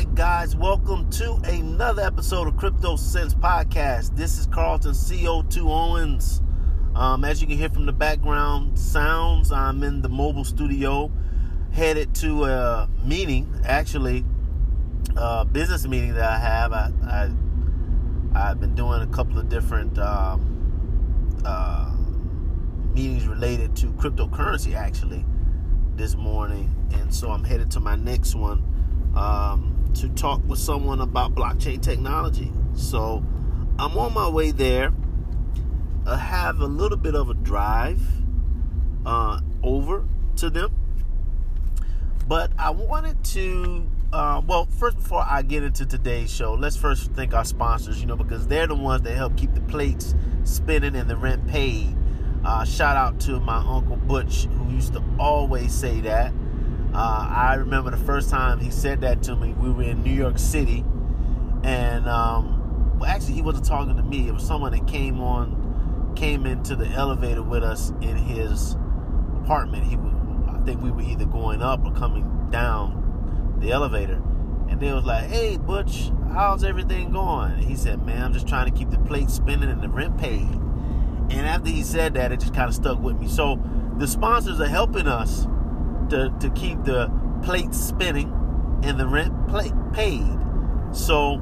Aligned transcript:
right, 0.00 0.14
guys, 0.14 0.56
welcome 0.56 1.10
to 1.10 1.34
another 1.44 2.00
episode 2.00 2.48
of 2.48 2.56
Crypto 2.56 2.96
Sense 2.96 3.34
Podcast. 3.34 4.16
This 4.16 4.38
is 4.38 4.46
Carlton 4.46 4.92
CO2 4.92 5.68
Owens. 5.68 6.40
Um, 6.94 7.22
as 7.22 7.42
you 7.42 7.46
can 7.46 7.58
hear 7.58 7.68
from 7.68 7.84
the 7.84 7.92
background 7.92 8.78
sounds, 8.78 9.52
I'm 9.52 9.82
in 9.82 10.00
the 10.00 10.08
mobile 10.08 10.44
studio, 10.44 11.12
headed 11.72 12.14
to 12.14 12.44
a 12.44 12.88
meeting, 13.04 13.54
actually, 13.66 14.24
a 15.16 15.44
business 15.44 15.86
meeting 15.86 16.14
that 16.14 16.24
I 16.24 16.38
have. 16.38 16.72
I, 16.72 16.90
I 17.04 17.30
I've 18.34 18.58
been 18.58 18.74
doing 18.74 19.02
a 19.02 19.06
couple 19.08 19.38
of 19.38 19.50
different 19.50 19.98
um, 19.98 21.42
uh, 21.44 21.94
meetings 22.94 23.26
related 23.26 23.76
to 23.76 23.88
cryptocurrency, 23.92 24.74
actually, 24.74 25.26
this 25.96 26.16
morning, 26.16 26.74
and 26.92 27.14
so 27.14 27.30
I'm 27.30 27.44
headed 27.44 27.70
to 27.72 27.80
my 27.80 27.96
next 27.96 28.34
one 28.34 28.79
um, 29.14 29.90
to 29.94 30.08
talk 30.10 30.40
with 30.46 30.58
someone 30.58 31.00
about 31.00 31.34
blockchain 31.34 31.82
technology. 31.82 32.52
So 32.74 33.24
I'm 33.78 33.96
on 33.98 34.14
my 34.14 34.28
way 34.28 34.50
there. 34.50 34.92
I 36.06 36.16
have 36.16 36.60
a 36.60 36.66
little 36.66 36.98
bit 36.98 37.14
of 37.14 37.30
a 37.30 37.34
drive 37.34 38.00
uh, 39.04 39.40
over 39.62 40.06
to 40.36 40.50
them, 40.50 40.74
but 42.26 42.52
I 42.58 42.70
wanted 42.70 43.22
to. 43.24 43.86
Uh, 44.12 44.42
well, 44.44 44.66
first, 44.66 44.96
before 44.96 45.24
I 45.24 45.42
get 45.42 45.62
into 45.62 45.86
today's 45.86 46.34
show, 46.34 46.54
let's 46.54 46.76
first 46.76 47.12
thank 47.12 47.32
our 47.32 47.44
sponsors, 47.44 48.00
you 48.00 48.06
know, 48.06 48.16
because 48.16 48.48
they're 48.48 48.66
the 48.66 48.74
ones 48.74 49.02
that 49.02 49.14
help 49.14 49.36
keep 49.36 49.54
the 49.54 49.60
plates 49.62 50.16
spinning 50.42 50.96
and 50.96 51.08
the 51.08 51.16
rent 51.16 51.46
paid. 51.46 51.96
Uh, 52.44 52.64
shout 52.64 52.96
out 52.96 53.20
to 53.20 53.38
my 53.38 53.58
uncle 53.58 53.96
Butch, 53.96 54.46
who 54.46 54.72
used 54.72 54.94
to 54.94 55.04
always 55.18 55.72
say 55.72 56.00
that. 56.00 56.32
Uh, 56.92 57.28
I 57.30 57.54
remember 57.54 57.90
the 57.90 57.96
first 57.96 58.30
time 58.30 58.58
he 58.58 58.70
said 58.70 59.02
that 59.02 59.22
to 59.24 59.36
me. 59.36 59.52
We 59.52 59.70
were 59.70 59.84
in 59.84 60.02
New 60.02 60.12
York 60.12 60.38
City, 60.38 60.84
and 61.62 62.08
um, 62.08 62.98
well, 62.98 63.08
actually, 63.08 63.34
he 63.34 63.42
wasn't 63.42 63.66
talking 63.66 63.96
to 63.96 64.02
me. 64.02 64.26
It 64.26 64.34
was 64.34 64.44
someone 64.44 64.72
that 64.72 64.88
came 64.88 65.20
on, 65.20 66.12
came 66.16 66.46
into 66.46 66.74
the 66.74 66.86
elevator 66.86 67.42
with 67.42 67.62
us 67.62 67.90
in 68.00 68.16
his 68.16 68.76
apartment. 69.42 69.84
He, 69.84 69.96
I 70.48 70.58
think 70.64 70.82
we 70.82 70.90
were 70.90 71.02
either 71.02 71.26
going 71.26 71.62
up 71.62 71.84
or 71.84 71.92
coming 71.92 72.48
down 72.50 73.58
the 73.60 73.70
elevator, 73.70 74.20
and 74.68 74.80
they 74.80 74.92
was 74.92 75.04
like, 75.04 75.28
"Hey, 75.30 75.58
Butch, 75.58 76.10
how's 76.32 76.64
everything 76.64 77.12
going?" 77.12 77.52
And 77.52 77.62
he 77.64 77.76
said, 77.76 78.04
"Man, 78.04 78.20
I'm 78.20 78.32
just 78.32 78.48
trying 78.48 78.68
to 78.68 78.76
keep 78.76 78.90
the 78.90 78.98
plate 78.98 79.30
spinning 79.30 79.70
and 79.70 79.80
the 79.80 79.88
rent 79.88 80.18
paid." 80.18 80.48
And 81.30 81.46
after 81.46 81.70
he 81.70 81.84
said 81.84 82.14
that, 82.14 82.32
it 82.32 82.40
just 82.40 82.52
kind 82.52 82.68
of 82.68 82.74
stuck 82.74 82.98
with 82.98 83.16
me. 83.20 83.28
So 83.28 83.62
the 83.96 84.08
sponsors 84.08 84.60
are 84.60 84.66
helping 84.66 85.06
us 85.06 85.46
to, 86.10 86.34
to 86.40 86.50
keep 86.50 86.82
the 86.84 87.10
plate 87.42 87.74
spinning 87.74 88.32
and 88.82 88.98
the 88.98 89.06
rent 89.06 89.48
plate 89.48 89.72
paid. 89.92 90.26
So 90.92 91.34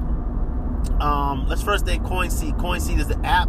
um, 1.00 1.46
let's 1.48 1.62
first 1.62 1.86
thank 1.86 2.02
CoinSeed. 2.02 2.58
CoinSeed 2.58 2.98
is 2.98 3.08
the 3.08 3.18
app 3.24 3.48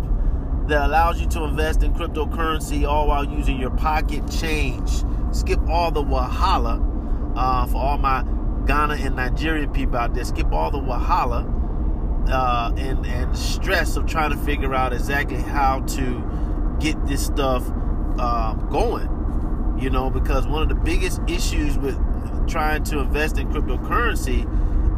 that 0.68 0.86
allows 0.86 1.20
you 1.20 1.28
to 1.28 1.44
invest 1.44 1.84
in 1.84 1.94
cryptocurrency 1.94 2.88
all 2.88 3.08
while 3.08 3.26
using 3.26 3.60
your 3.60 3.72
pocket 3.72 4.30
change. 4.32 5.04
Skip 5.32 5.60
all 5.68 5.92
the 5.92 6.04
wahala 6.04 6.84
uh, 7.36 7.66
for 7.68 7.78
all 7.78 7.98
my 7.98 8.24
Ghana 8.66 8.96
and 8.96 9.16
Nigerian 9.16 9.72
people 9.72 9.98
out 9.98 10.14
there. 10.14 10.24
Skip 10.24 10.52
all 10.52 10.72
the 10.72 10.80
wahala 10.80 11.56
uh, 12.30 12.72
and 12.78 13.06
and 13.06 13.38
stress 13.38 13.96
of 13.96 14.06
trying 14.06 14.32
to 14.32 14.38
figure 14.38 14.74
out 14.76 14.94
exactly 14.94 15.38
how 15.38 15.82
to 15.82 16.78
get 16.80 17.04
this 17.08 17.26
stuff 17.26 17.64
uh, 18.20 18.54
going 18.54 19.19
you 19.80 19.90
know, 19.90 20.10
because 20.10 20.46
one 20.46 20.62
of 20.62 20.70
the 20.70 20.76
biggest 20.76 21.22
issues 21.28 21.78
with 21.78 21.98
trying 22.48 22.84
to 22.84 23.00
invest 23.00 23.38
in 23.38 23.48
cryptocurrency 23.50 24.46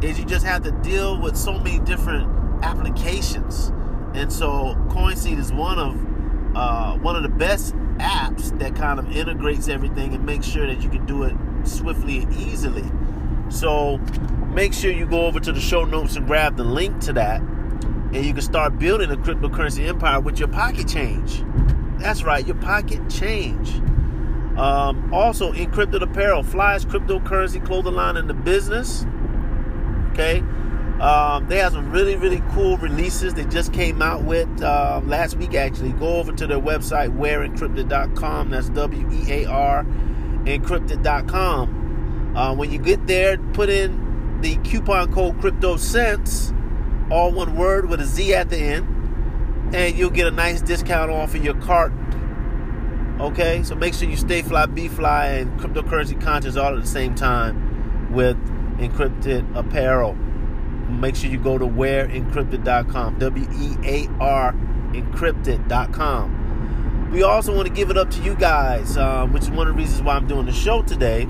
is 0.02 0.18
you 0.18 0.24
just 0.24 0.44
have 0.44 0.62
to 0.64 0.72
deal 0.82 1.20
with 1.20 1.36
so 1.36 1.58
many 1.58 1.78
different 1.80 2.28
applications. 2.64 3.72
And 4.14 4.32
so 4.32 4.74
CoinSeed 4.88 5.38
is 5.38 5.52
one 5.52 5.78
of 5.78 6.56
uh, 6.56 6.96
one 6.98 7.16
of 7.16 7.22
the 7.22 7.28
best 7.28 7.74
apps 7.96 8.56
that 8.58 8.74
kind 8.74 8.98
of 8.98 9.16
integrates 9.16 9.68
everything 9.68 10.14
and 10.14 10.24
makes 10.26 10.46
sure 10.46 10.66
that 10.66 10.82
you 10.82 10.90
can 10.90 11.06
do 11.06 11.22
it 11.22 11.34
swiftly 11.64 12.18
and 12.18 12.34
easily. 12.34 12.84
So 13.48 13.98
make 14.48 14.74
sure 14.74 14.90
you 14.90 15.06
go 15.06 15.26
over 15.26 15.40
to 15.40 15.52
the 15.52 15.60
show 15.60 15.84
notes 15.84 16.16
and 16.16 16.26
grab 16.26 16.56
the 16.56 16.64
link 16.64 17.00
to 17.02 17.12
that, 17.14 17.40
and 17.40 18.16
you 18.16 18.32
can 18.32 18.42
start 18.42 18.78
building 18.78 19.10
a 19.10 19.16
cryptocurrency 19.16 19.86
empire 19.86 20.20
with 20.20 20.38
your 20.38 20.48
pocket 20.48 20.88
change. 20.88 21.42
That's 21.98 22.22
right, 22.22 22.44
your 22.44 22.56
pocket 22.56 23.08
change. 23.08 23.70
Um, 24.56 25.12
also, 25.12 25.52
Encrypted 25.52 26.02
Apparel, 26.02 26.42
flies 26.42 26.84
cryptocurrency 26.84 27.64
clothing 27.64 27.94
line 27.94 28.16
in 28.16 28.26
the 28.26 28.34
business. 28.34 29.06
Okay. 30.10 30.40
Um, 31.00 31.48
they 31.48 31.58
have 31.58 31.72
some 31.72 31.90
really, 31.90 32.16
really 32.16 32.42
cool 32.52 32.76
releases 32.76 33.34
they 33.34 33.44
just 33.46 33.72
came 33.72 34.02
out 34.02 34.22
with 34.24 34.48
uh, 34.62 35.00
last 35.04 35.36
week, 35.36 35.54
actually. 35.54 35.92
Go 35.92 36.18
over 36.18 36.32
to 36.32 36.46
their 36.46 36.60
website, 36.60 37.16
wearencrypted.com. 37.16 38.50
That's 38.50 38.68
W 38.68 39.10
E 39.10 39.44
A 39.44 39.46
R 39.46 39.84
encrypted.com. 40.44 42.36
Uh, 42.36 42.54
when 42.54 42.70
you 42.70 42.78
get 42.78 43.06
there, 43.06 43.38
put 43.52 43.68
in 43.68 44.40
the 44.40 44.56
coupon 44.58 45.12
code 45.12 45.38
CryptoSense, 45.38 47.10
all 47.10 47.32
one 47.32 47.56
word 47.56 47.88
with 47.88 48.00
a 48.00 48.06
Z 48.06 48.34
at 48.34 48.50
the 48.50 48.56
end, 48.56 49.74
and 49.74 49.96
you'll 49.96 50.10
get 50.10 50.26
a 50.26 50.30
nice 50.30 50.60
discount 50.62 51.10
off 51.10 51.34
of 51.34 51.44
your 51.44 51.54
cart 51.60 51.92
Okay, 53.20 53.62
so 53.62 53.74
make 53.74 53.94
sure 53.94 54.08
you 54.08 54.16
stay 54.16 54.42
fly, 54.42 54.66
be 54.66 54.88
fly, 54.88 55.26
and 55.26 55.60
cryptocurrency 55.60 56.20
conscious 56.20 56.56
all 56.56 56.74
at 56.74 56.80
the 56.80 56.86
same 56.86 57.14
time 57.14 58.12
with 58.12 58.36
encrypted 58.78 59.56
apparel. 59.56 60.14
Make 60.88 61.16
sure 61.16 61.30
you 61.30 61.38
go 61.38 61.58
to 61.58 61.66
wearencrypted.com, 61.66 63.18
W 63.18 63.46
E 63.58 63.76
A 63.84 64.08
R 64.20 64.54
encrypted.com. 64.92 67.10
We 67.12 67.22
also 67.22 67.54
want 67.54 67.68
to 67.68 67.74
give 67.74 67.90
it 67.90 67.98
up 67.98 68.10
to 68.10 68.22
you 68.22 68.34
guys, 68.34 68.96
um, 68.96 69.32
which 69.32 69.44
is 69.44 69.50
one 69.50 69.68
of 69.68 69.74
the 69.74 69.78
reasons 69.78 70.02
why 70.02 70.14
I'm 70.14 70.26
doing 70.26 70.46
the 70.46 70.52
show 70.52 70.82
today. 70.82 71.28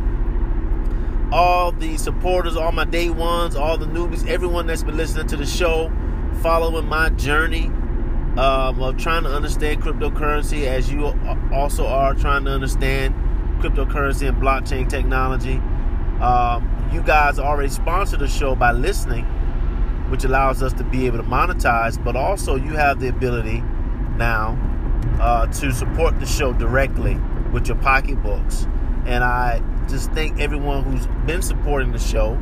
All 1.33 1.73
the 1.73 1.97
supporters, 1.97 2.57
all 2.57 2.73
my 2.73 2.85
day 2.85 3.11
ones, 3.11 3.57
all 3.57 3.77
the 3.77 3.87
newbies, 3.87 4.27
everyone 4.29 4.67
that's 4.67 4.83
been 4.83 4.97
listening 4.97 5.27
to 5.29 5.37
the 5.37 5.47
show, 5.47 5.91
following 6.43 6.87
my 6.87 7.09
journey 7.11 7.71
um, 8.39 8.81
of 8.83 8.97
trying 8.97 9.25
to 9.25 9.29
understand 9.29 9.83
cryptocurrency 9.83 10.67
as 10.67 10.91
you 10.91 11.07
also 11.53 11.87
are 11.87 12.15
trying 12.15 12.45
to 12.47 12.51
understand 12.51 13.15
cryptocurrency 13.61 14.29
and 14.29 14.39
blockchain 14.39 14.89
technology. 14.89 15.57
Um, 16.23 16.69
you 16.93 17.03
guys 17.03 17.39
already 17.39 17.69
sponsored 17.69 18.21
the 18.21 18.29
show 18.29 18.55
by 18.55 18.73
listening, 18.73 19.25
which 20.11 20.25
allows 20.25 20.63
us 20.63 20.73
to 20.75 20.85
be 20.85 21.07
able 21.07 21.19
to 21.19 21.25
monetize, 21.25 22.03
but 22.03 22.17
also 22.17 22.57
you 22.57 22.73
have 22.73 23.01
the 23.01 23.09
ability 23.09 23.63
now 24.17 24.59
uh, 25.21 25.47
to 25.47 25.73
support 25.73 26.19
the 26.19 26.27
show 26.27 26.53
directly 26.55 27.19
with 27.53 27.67
your 27.67 27.77
pocketbooks. 27.79 28.67
And 29.05 29.23
I 29.23 29.63
just 29.89 30.11
thank 30.13 30.41
everyone 30.41 30.85
who's 30.85 31.07
been 31.27 31.43
supporting 31.43 31.93
the 31.93 31.99
show 31.99 32.41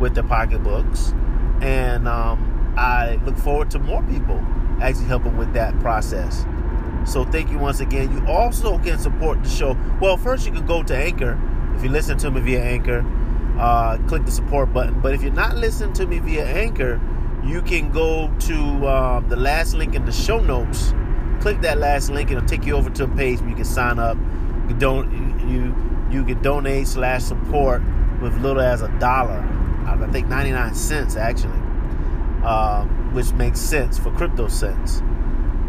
with 0.00 0.14
their 0.14 0.24
pocketbooks. 0.24 1.12
And 1.60 2.06
um, 2.06 2.74
I 2.76 3.16
look 3.24 3.36
forward 3.36 3.70
to 3.72 3.78
more 3.78 4.02
people 4.04 4.44
actually 4.82 5.06
help 5.06 5.22
helping 5.22 5.38
with 5.38 5.52
that 5.54 5.78
process. 5.80 6.44
So 7.04 7.24
thank 7.24 7.50
you 7.50 7.58
once 7.58 7.80
again. 7.80 8.12
You 8.12 8.26
also 8.26 8.78
can 8.78 8.98
support 8.98 9.42
the 9.42 9.48
show. 9.48 9.76
Well, 10.00 10.16
first 10.16 10.46
you 10.46 10.52
can 10.52 10.66
go 10.66 10.82
to 10.82 10.96
Anchor. 10.96 11.38
If 11.76 11.82
you 11.82 11.90
listen 11.90 12.18
to 12.18 12.30
me 12.30 12.40
via 12.40 12.62
Anchor, 12.62 13.04
uh, 13.58 13.98
click 14.08 14.24
the 14.24 14.30
support 14.30 14.72
button. 14.72 15.00
But 15.00 15.14
if 15.14 15.22
you're 15.22 15.32
not 15.32 15.56
listening 15.56 15.92
to 15.94 16.06
me 16.06 16.18
via 16.18 16.44
Anchor, 16.44 17.00
you 17.44 17.60
can 17.62 17.90
go 17.90 18.32
to 18.40 18.86
uh, 18.86 19.20
the 19.20 19.36
last 19.36 19.74
link 19.74 19.94
in 19.94 20.04
the 20.04 20.12
show 20.12 20.38
notes. 20.38 20.94
Click 21.40 21.60
that 21.62 21.78
last 21.78 22.08
link, 22.10 22.30
and 22.30 22.38
it'll 22.38 22.48
take 22.48 22.64
you 22.64 22.76
over 22.76 22.88
to 22.90 23.04
a 23.04 23.08
page 23.08 23.40
where 23.40 23.50
you 23.50 23.56
can 23.56 23.64
sign 23.64 23.98
up. 23.98 24.16
You 24.68 24.74
don't 24.74 25.10
you 25.48 25.74
you 26.10 26.24
can 26.24 26.40
donate 26.42 26.86
slash 26.86 27.24
support 27.24 27.82
with 28.20 28.36
little 28.38 28.62
as 28.62 28.82
a 28.82 28.88
dollar. 28.98 29.40
I 29.86 30.08
think 30.12 30.28
99 30.28 30.74
cents 30.74 31.16
actually. 31.16 31.52
Um, 32.44 33.01
which 33.12 33.32
makes 33.32 33.60
sense 33.60 33.98
for 33.98 34.10
crypto 34.12 34.48
sense. 34.48 35.02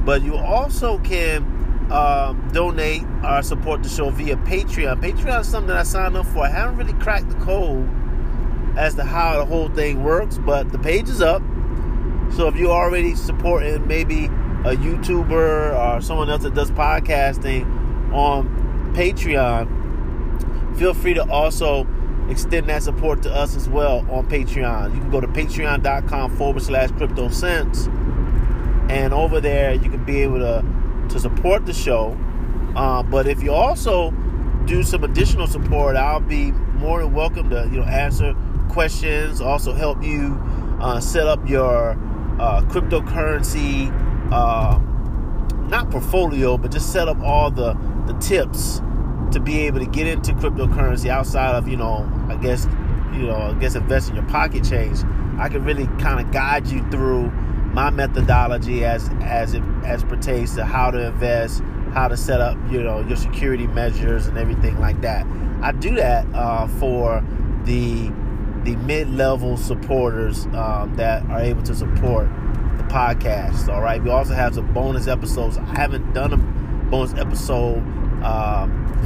But 0.06 0.22
you 0.22 0.36
also 0.36 0.98
can 1.00 1.44
um, 1.92 2.50
donate 2.52 3.04
or 3.24 3.42
support 3.42 3.84
the 3.84 3.90
show 3.90 4.10
via 4.10 4.36
Patreon. 4.38 5.02
Patreon 5.02 5.42
is 5.42 5.48
something 5.48 5.72
I 5.72 5.84
signed 5.84 6.16
up 6.18 6.26
for. 6.28 6.46
I 6.46 6.50
haven't 6.50 6.78
really 6.78 6.94
cracked 6.94 7.30
the 7.30 7.36
code 7.36 7.90
as 8.78 8.96
to 8.96 9.04
how 9.04 9.38
the 9.38 9.46
whole 9.46 9.70
thing 9.70 10.04
works, 10.04 10.38
but 10.38 10.72
the 10.72 10.80
page 10.80 11.10
is 11.10 11.22
up. 11.22 11.42
So 12.36 12.48
if 12.48 12.56
you're 12.56 12.72
already 12.72 13.16
supporting 13.16 13.86
maybe 13.88 14.26
a 14.26 14.76
YouTuber 14.76 15.78
or 15.78 16.02
someone 16.02 16.30
else 16.30 16.44
that 16.44 16.56
does 16.56 16.72
podcasting 16.72 17.66
on 18.14 18.94
Patreon, 18.96 20.78
feel 20.78 20.94
free 20.94 21.14
to 21.14 21.30
also 21.30 21.86
extend 22.30 22.68
that 22.70 22.84
support 22.84 23.22
to 23.24 23.34
us 23.34 23.56
as 23.56 23.68
well 23.70 24.00
on 24.12 24.28
Patreon. 24.28 24.94
You 24.94 25.02
can 25.02 25.12
go 25.12 25.22
to 25.22 25.28
patreon.com 25.28 26.38
forward 26.38 26.64
slash 26.64 26.92
crypto 26.92 27.30
sense. 27.30 27.88
And 28.90 29.14
over 29.14 29.40
there, 29.40 29.74
you 29.74 29.90
can 29.90 30.04
be 30.04 30.22
able 30.22 30.40
to, 30.40 30.64
to 31.10 31.20
support 31.20 31.66
the 31.66 31.74
show. 31.74 32.18
Uh, 32.76 33.04
but 33.04 33.28
if 33.28 33.44
you 33.44 33.54
also 33.54 34.12
do 34.66 34.84
some 34.84 35.04
additional 35.04 35.48
support, 35.48 35.96
I'll 35.96 36.20
be 36.20 36.52
more 36.52 37.02
than 37.02 37.14
welcome 37.14 37.50
to 37.50 37.70
you 37.72 37.80
know 37.80 37.84
answer 37.84 38.36
questions, 38.70 39.40
also 39.40 39.74
help 39.74 40.04
you 40.04 40.38
uh, 40.82 41.00
set 41.00 41.28
up 41.28 41.48
your 41.48 41.92
uh, 42.40 42.62
cryptocurrency, 42.64 43.92
uh, 44.32 44.80
not 45.70 45.90
portfolio, 45.92 46.58
but 46.58 46.72
just 46.72 46.92
set 46.92 47.08
up 47.08 47.20
all 47.22 47.52
the, 47.52 47.74
the 48.08 48.14
tips 48.20 48.82
to 49.34 49.40
be 49.40 49.60
able 49.62 49.80
to 49.80 49.86
get 49.86 50.08
into 50.08 50.32
cryptocurrency 50.34 51.10
outside 51.10 51.56
of, 51.56 51.68
you 51.68 51.78
know, 51.78 52.10
I 52.30 52.36
guess, 52.36 52.66
you 53.14 53.28
know, 53.28 53.36
I 53.36 53.54
guess 53.60 53.76
investing 53.76 54.16
your 54.16 54.26
pocket 54.26 54.64
change. 54.64 55.00
I 55.38 55.50
can 55.50 55.64
really 55.64 55.88
kind 56.00 56.20
of 56.20 56.32
guide 56.32 56.68
you 56.68 56.88
through 56.90 57.30
my 57.74 57.90
methodology 57.90 58.86
as 58.86 59.10
as 59.22 59.56
it 59.56 59.64
as 59.84 60.04
pertains 60.04 60.56
to 60.56 60.64
how 60.64 60.92
to 60.92 61.08
invest, 61.08 61.62
how 61.94 62.08
to 62.08 62.16
set 62.16 62.40
up, 62.40 62.58
you 62.72 62.84
know, 62.84 63.02
your 63.02 63.18
security 63.18 63.68
measures 63.68 64.28
and 64.28 64.38
everything 64.38 64.80
like 64.80 65.02
that. 65.02 65.26
I 65.62 65.72
do 65.72 65.96
that 65.96 66.28
uh, 66.34 66.68
for 66.68 67.24
the 67.66 68.12
the 68.64 68.76
mid-level 68.78 69.58
supporters 69.58 70.46
um, 70.54 70.94
that 70.96 71.26
are 71.26 71.42
able 71.42 71.64
to 71.64 71.76
support 71.76 72.30
the 72.78 72.84
podcast. 72.84 73.68
All 73.68 73.82
right. 73.82 74.02
We 74.02 74.10
also 74.10 74.34
have 74.34 74.56
some 74.56 74.72
bonus 74.74 75.08
episodes. 75.08 75.58
I 75.58 75.66
haven't 75.66 76.14
done 76.14 76.32
a 76.32 76.38
bonus 76.90 77.14
episode 77.16 77.80
um, 78.24 79.03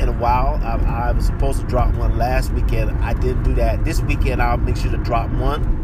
in 0.00 0.08
a 0.08 0.12
while. 0.12 0.60
I, 0.62 1.08
I, 1.08 1.12
was 1.12 1.26
supposed 1.26 1.60
to 1.60 1.66
drop 1.66 1.94
one 1.94 2.18
last 2.18 2.52
weekend. 2.52 2.90
I 3.02 3.14
didn't 3.14 3.42
do 3.42 3.54
that. 3.54 3.84
This 3.84 4.00
weekend, 4.00 4.42
I'll 4.42 4.56
make 4.56 4.76
sure 4.76 4.90
to 4.90 4.98
drop 4.98 5.30
one. 5.32 5.76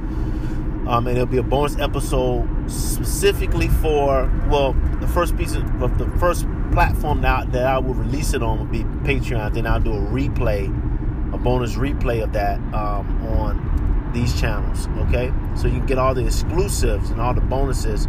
Um, 0.86 1.06
and 1.06 1.16
it'll 1.16 1.26
be 1.26 1.38
a 1.38 1.42
bonus 1.42 1.78
episode 1.78 2.46
specifically 2.70 3.68
for 3.68 4.30
well, 4.48 4.74
the 5.00 5.08
first 5.08 5.36
piece 5.36 5.54
of, 5.54 5.82
of 5.82 5.96
the 5.96 6.06
first 6.18 6.46
platform 6.72 7.22
that, 7.22 7.52
that 7.52 7.64
I 7.64 7.78
will 7.78 7.94
release 7.94 8.34
it 8.34 8.42
on 8.42 8.58
will 8.58 8.66
be 8.66 8.84
Patreon. 9.08 9.54
Then 9.54 9.66
I'll 9.66 9.80
do 9.80 9.92
a 9.92 10.00
replay 10.00 10.68
a 11.34 11.38
bonus 11.38 11.74
replay 11.74 12.22
of 12.22 12.32
that 12.32 12.58
um, 12.72 13.26
on 13.26 14.10
these 14.14 14.40
channels. 14.40 14.86
Okay, 15.08 15.32
so 15.56 15.66
you 15.66 15.78
can 15.78 15.86
get 15.86 15.98
all 15.98 16.14
the 16.14 16.24
exclusives 16.24 17.10
and 17.10 17.20
all 17.20 17.34
the 17.34 17.40
bonuses 17.40 18.06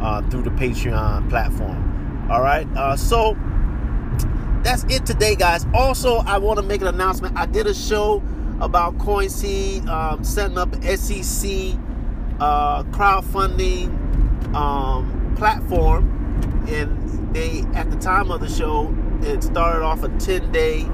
uh, 0.00 0.22
through 0.30 0.42
the 0.42 0.50
Patreon 0.50 1.28
platform. 1.28 2.28
All 2.30 2.40
right, 2.40 2.66
uh, 2.76 2.96
so 2.96 3.36
that's 4.68 4.84
it 4.94 5.06
today, 5.06 5.34
guys. 5.34 5.66
Also, 5.72 6.18
I 6.18 6.36
want 6.36 6.58
to 6.58 6.62
make 6.62 6.82
an 6.82 6.88
announcement. 6.88 7.34
I 7.38 7.46
did 7.46 7.66
a 7.66 7.72
show 7.72 8.22
about 8.60 8.98
CoinSeed 8.98 9.86
um, 9.88 10.22
setting 10.22 10.58
up 10.58 10.74
SEC 10.84 11.74
uh, 12.38 12.82
crowdfunding 12.84 13.88
um, 14.54 15.34
platform, 15.38 16.64
and 16.68 17.34
they 17.34 17.60
at 17.74 17.90
the 17.90 17.96
time 17.96 18.30
of 18.30 18.40
the 18.42 18.48
show 18.48 18.94
it 19.22 19.42
started 19.42 19.82
off 19.82 20.02
a 20.02 20.10
10 20.18 20.52
day 20.52 20.84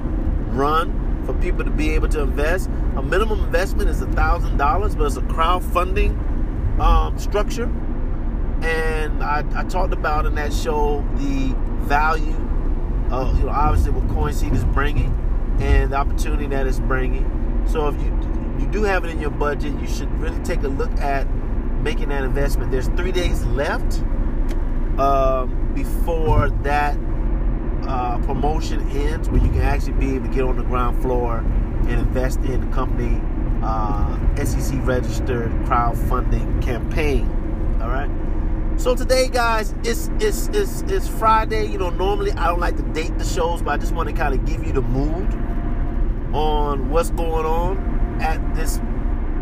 run 0.51 1.23
for 1.25 1.33
people 1.33 1.65
to 1.65 1.71
be 1.71 1.89
able 1.89 2.07
to 2.07 2.21
invest. 2.21 2.69
A 2.95 3.03
minimum 3.03 3.43
investment 3.43 3.89
is 3.89 4.01
a 4.01 4.07
thousand 4.13 4.55
dollars, 4.55 4.95
but 4.95 5.07
it's 5.07 5.17
a 5.17 5.21
crowdfunding 5.21 6.17
um, 6.79 7.19
structure. 7.19 7.65
And 8.61 9.21
I, 9.21 9.43
I, 9.53 9.65
talked 9.65 9.91
about 9.91 10.25
in 10.25 10.35
that 10.35 10.53
show 10.53 11.05
the 11.17 11.53
value 11.85 12.54
of 13.11 13.37
you 13.37 13.45
know 13.45 13.51
obviously 13.51 13.91
what 13.91 14.07
CoinSeed 14.07 14.53
is 14.53 14.63
bringing 14.65 15.13
and 15.59 15.91
the 15.91 15.95
opportunity 15.95 16.47
that 16.47 16.67
it's 16.67 16.79
bringing. 16.79 17.65
So 17.67 17.87
if 17.87 17.95
you 18.01 18.11
you 18.59 18.67
do 18.67 18.83
have 18.83 19.03
it 19.03 19.09
in 19.09 19.19
your 19.19 19.31
budget, 19.31 19.79
you 19.79 19.87
should 19.87 20.11
really 20.19 20.41
take 20.43 20.63
a 20.63 20.67
look 20.67 20.91
at 20.99 21.27
making 21.81 22.09
that 22.09 22.23
investment. 22.23 22.71
There's 22.71 22.87
three 22.89 23.11
days 23.11 23.43
left 23.45 24.01
um, 24.99 25.71
before 25.73 26.49
that 26.63 26.97
uh, 27.83 28.17
promotion 28.19 28.89
ends, 28.91 29.29
where 29.29 29.41
you 29.41 29.49
can 29.49 29.61
actually 29.61 29.93
be 29.93 30.15
able 30.15 30.27
to 30.27 30.33
get 30.33 30.43
on 30.43 30.57
the 30.57 30.63
ground 30.63 31.01
floor 31.01 31.39
and 31.39 31.91
invest 31.91 32.39
in 32.39 32.61
the 32.61 32.73
company 32.73 33.21
uh, 33.61 34.17
SEC 34.43 34.79
registered 34.85 35.51
crowdfunding 35.65 36.61
campaign. 36.63 37.27
All 37.81 37.89
right. 37.89 38.09
So 38.77 38.93
today, 38.93 39.29
guys, 39.29 39.73
it's 39.83 40.09
it's 40.19 40.49
it's 40.49 40.81
it's 40.83 41.07
Friday. 41.07 41.65
You 41.65 41.77
know, 41.77 41.89
normally 41.89 42.33
I 42.33 42.47
don't 42.47 42.59
like 42.59 42.75
to 42.75 42.83
date 42.83 43.17
the 43.17 43.23
shows, 43.23 43.61
but 43.61 43.71
I 43.71 43.77
just 43.77 43.93
want 43.93 44.09
to 44.09 44.15
kind 44.15 44.33
of 44.33 44.45
give 44.45 44.63
you 44.65 44.73
the 44.73 44.81
mood 44.81 45.33
on 46.35 46.89
what's 46.89 47.09
going 47.11 47.45
on 47.45 48.21
at 48.21 48.53
this 48.53 48.79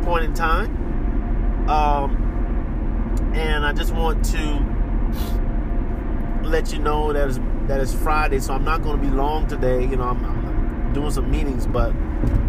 point 0.03 0.25
in 0.25 0.33
time. 0.33 1.67
Um, 1.67 3.31
and 3.33 3.65
I 3.65 3.73
just 3.73 3.93
want 3.93 4.23
to 4.25 4.39
let 6.43 6.71
you 6.71 6.79
know 6.79 7.11
that 7.11 7.27
it's 7.27 7.39
that 7.67 7.81
it's 7.81 7.93
Friday, 7.93 8.39
so 8.39 8.53
I'm 8.53 8.63
not 8.63 8.83
going 8.83 9.01
to 9.01 9.07
be 9.07 9.13
long 9.13 9.47
today. 9.47 9.81
You 9.81 9.95
know, 9.95 10.03
I'm, 10.03 10.23
I'm, 10.23 10.43
doing 10.93 11.09
some 11.09 11.31
meetings, 11.31 11.65
but 11.65 11.91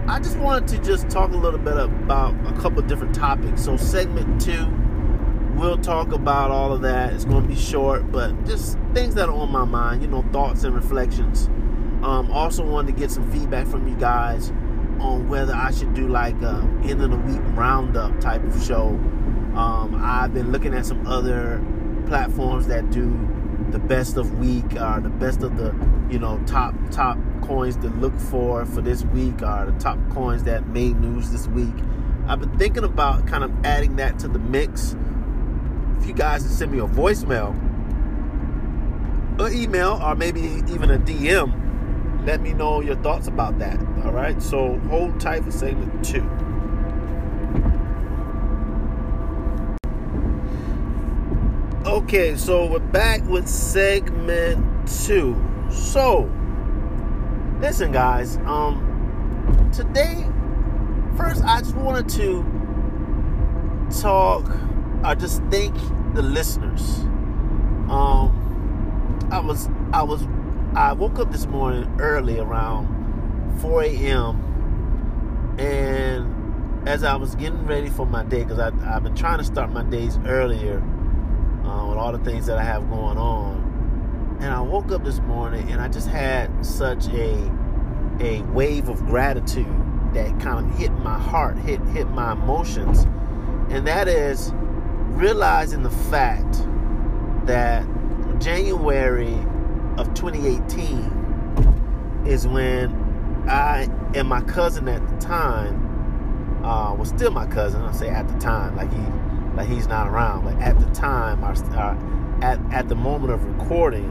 I 0.07 0.21
just 0.21 0.37
wanted 0.37 0.69
to 0.69 0.79
just 0.85 1.09
talk 1.09 1.33
a 1.33 1.37
little 1.37 1.59
bit 1.59 1.79
about 1.79 2.35
a 2.47 2.53
couple 2.61 2.83
different 2.83 3.15
topics. 3.15 3.65
So, 3.65 3.79
segment 3.79 4.39
two, 4.39 4.67
we'll 5.57 5.79
talk 5.79 6.13
about 6.13 6.51
all 6.51 6.73
of 6.73 6.83
that. 6.83 7.13
It's 7.13 7.25
going 7.25 7.43
to 7.43 7.49
be 7.49 7.57
short, 7.57 8.11
but 8.11 8.45
just 8.45 8.79
things 8.93 9.15
that 9.15 9.29
are 9.29 9.35
on 9.35 9.51
my 9.51 9.65
mind, 9.65 10.03
you 10.03 10.09
know, 10.09 10.25
thoughts 10.33 10.65
and 10.65 10.75
reflections. 10.75 11.47
Um, 12.05 12.31
also, 12.31 12.65
wanted 12.65 12.95
to 12.95 13.01
get 13.01 13.11
some 13.11 13.31
feedback 13.31 13.67
from 13.67 13.89
you 13.89 13.97
guys 13.97 14.51
on 15.01 15.29
whether 15.29 15.55
I 15.55 15.71
should 15.71 15.95
do 15.95 16.09
like 16.09 16.41
a 16.43 16.69
end 16.85 17.03
of 17.03 17.11
the 17.11 17.17
week 17.17 17.41
roundup 17.57 18.21
type 18.21 18.45
of 18.45 18.63
show. 18.65 18.89
Um, 19.57 19.99
I've 20.03 20.35
been 20.35 20.53
looking 20.53 20.75
at 20.75 20.85
some 20.85 21.07
other 21.07 21.65
platforms 22.07 22.67
that 22.67 22.91
do 22.91 23.09
the 23.71 23.79
best 23.79 24.17
of 24.17 24.39
week 24.39 24.65
or 24.81 25.01
the 25.01 25.11
best 25.11 25.43
of 25.43 25.57
the 25.57 25.75
you 26.11 26.19
know 26.19 26.41
top 26.47 26.75
top 26.91 27.19
coins 27.43 27.77
to 27.77 27.89
look 27.89 28.15
for 28.19 28.65
for 28.67 28.81
this 28.81 29.05
week 29.07 29.43
or 29.43 29.71
the 29.71 29.77
top 29.79 29.99
coins 30.11 30.45
that 30.45 30.67
made 30.69 30.97
news 31.01 31.31
this 31.31 31.47
week 31.49 31.75
i've 32.27 32.41
been 32.41 32.57
thinking 32.59 32.85
about 32.85 33.27
kind 33.27 33.43
of 33.43 33.51
adding 33.65 33.97
that 33.97 34.19
to 34.19 34.29
the 34.29 34.39
mix 34.39 34.95
you 36.07 36.13
guys 36.13 36.43
can 36.43 36.51
send 36.53 36.73
me 36.73 36.79
a 36.79 36.87
voicemail 36.87 37.51
an 39.41 39.53
email 39.53 40.01
or 40.03 40.15
maybe 40.15 40.41
even 40.69 40.91
a 40.91 40.99
dm 40.99 41.61
let 42.27 42.41
me 42.41 42.53
know 42.53 42.81
your 42.81 42.97
thoughts 42.97 43.27
about 43.27 43.59
that 43.59 43.79
all 44.05 44.13
right 44.13 44.41
so 44.43 44.79
hold 44.89 45.19
tight 45.21 45.45
for 45.45 45.51
segment 45.51 46.05
two 46.05 46.29
Okay, 51.87 52.35
so 52.35 52.67
we're 52.67 52.79
back 52.79 53.23
with 53.29 53.47
segment 53.47 54.89
two. 54.89 55.37
So, 55.71 56.33
listen, 57.61 57.93
guys. 57.93 58.39
Um, 58.39 59.71
today, 59.73 60.27
first, 61.17 61.45
I 61.45 61.61
just 61.61 61.77
wanted 61.77 62.09
to 62.11 62.43
talk. 64.01 64.51
I 65.05 65.15
just 65.15 65.43
thank 65.51 65.75
the 66.15 66.23
listeners. 66.23 67.01
Um, 67.91 69.29
I 69.31 69.39
was, 69.39 69.69
I 69.93 70.03
was, 70.03 70.27
I 70.75 70.95
woke 70.95 71.19
up 71.19 71.31
this 71.31 71.45
morning 71.47 71.95
early 72.01 72.39
around 72.39 73.61
4 73.61 73.83
a.m. 73.83 75.57
and 75.59 76.89
as 76.89 77.05
I 77.05 77.17
was 77.17 77.35
getting 77.35 77.67
ready 77.67 77.91
for 77.91 78.07
my 78.07 78.23
day, 78.23 78.45
because 78.45 78.59
I've 78.59 79.03
been 79.03 79.15
trying 79.15 79.39
to 79.39 79.45
start 79.45 79.71
my 79.73 79.83
days 79.85 80.19
earlier 80.25 80.79
uh, 81.67 81.87
with 81.87 81.99
all 81.99 82.13
the 82.13 82.25
things 82.25 82.47
that 82.47 82.57
I 82.57 82.65
have 82.65 82.89
going 82.89 83.19
on. 83.19 84.39
And 84.41 84.55
I 84.55 84.61
woke 84.63 84.91
up 84.91 85.05
this 85.05 85.19
morning 85.21 85.71
and 85.71 85.83
I 85.83 85.89
just 85.89 86.09
had 86.09 86.65
such 86.65 87.09
a 87.09 87.53
a 88.21 88.43
wave 88.53 88.89
of 88.89 89.05
gratitude 89.07 89.67
that 90.15 90.39
kind 90.41 90.65
of 90.65 90.79
hit 90.79 90.93
my 90.93 91.19
heart, 91.19 91.59
hit 91.59 91.81
hit 91.89 92.09
my 92.09 92.33
emotions, 92.33 93.05
and 93.71 93.87
that 93.87 94.09
is 94.09 94.53
realizing 95.15 95.83
the 95.83 95.91
fact 95.91 96.67
that 97.47 97.87
January 98.41 99.35
of 99.97 100.13
2018 100.15 102.25
is 102.27 102.47
when 102.47 102.93
I 103.49 103.89
and 104.15 104.29
my 104.29 104.41
cousin 104.43 104.89
at 104.89 105.07
the 105.09 105.17
time 105.19 106.65
uh, 106.65 106.95
was 106.95 107.11
still 107.11 107.31
my 107.31 107.47
cousin. 107.47 107.83
I 107.83 107.93
say 107.93 108.09
at 108.09 108.27
the 108.29 108.39
time, 108.39 108.77
like 108.77 108.93
he 108.93 109.01
like 109.57 109.69
he's 109.69 109.87
not 109.87 110.09
around. 110.09 110.45
But 110.45 110.61
at 110.61 110.79
the 110.81 110.87
time, 110.93 111.45
our, 111.45 111.55
our, 111.77 111.97
at 112.43 112.59
at 112.73 112.89
the 112.89 112.95
moment 112.95 113.33
of 113.33 113.45
recording, 113.45 114.09